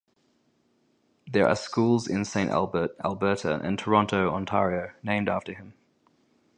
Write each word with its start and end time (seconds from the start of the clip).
There 1.27 1.47
are 1.47 1.55
schools 1.55 2.07
in 2.07 2.25
Saint 2.25 2.49
Albert, 2.49 2.95
Alberta, 3.05 3.59
and 3.59 3.77
Toronto, 3.77 4.31
Ontario, 4.33 4.93
named 5.03 5.29
after 5.29 5.53
him. 5.53 5.75